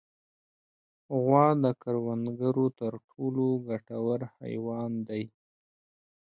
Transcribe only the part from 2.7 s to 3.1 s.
تر